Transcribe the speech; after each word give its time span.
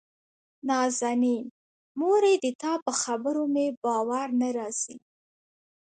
نازنين: 0.67 1.45
مورې 2.01 2.33
دتا 2.43 2.73
په 2.85 2.91
خبرو 3.01 3.43
مې 3.53 3.67
باور 3.83 4.27
نه 4.41 4.49
راځي. 4.57 4.97